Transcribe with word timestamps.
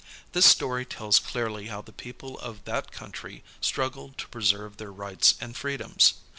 This 0.31 0.47
story 0.47 0.83
tells 0.83 1.19
clearly 1.19 1.67
how 1.67 1.83
the 1.83 1.91
people 1.91 2.39
of 2.39 2.65
that 2.65 2.91
country 2.91 3.43
struggled 3.61 4.17
to 4.17 4.27
preserve 4.29 4.77
their 4.77 4.91
rights 4.91 5.35
and 5.39 5.55
freedoms. 5.55 6.15